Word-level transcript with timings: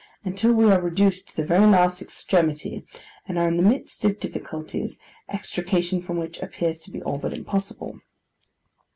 until 0.23 0.51
we 0.51 0.65
are 0.65 0.81
reduced 0.81 1.27
to 1.27 1.35
the 1.35 1.45
very 1.45 1.67
last 1.67 2.01
extremity, 2.01 2.83
and 3.27 3.37
are 3.37 3.47
in 3.47 3.55
the 3.57 3.61
midst 3.61 4.03
of 4.03 4.19
difficulties, 4.19 4.97
extrication 5.29 6.01
from 6.01 6.17
which 6.17 6.39
appears 6.41 6.81
to 6.81 6.89
be 6.89 7.03
all 7.03 7.19
but 7.19 7.33
impossible. 7.35 8.01